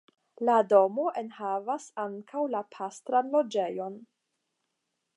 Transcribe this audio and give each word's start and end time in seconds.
La 0.47 0.53
domo 0.69 1.05
enhavas 1.21 1.87
ankaŭ 2.05 2.43
la 2.57 2.65
pastran 2.77 3.33
loĝejon. 3.37 4.03